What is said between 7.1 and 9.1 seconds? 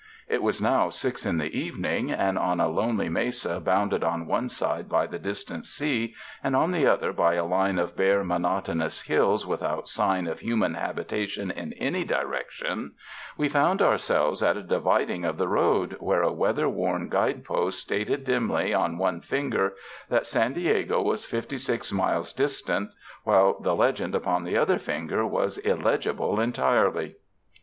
by a line of bare, monotonous